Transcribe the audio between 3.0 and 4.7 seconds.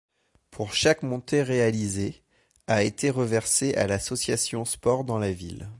reversé à l’Association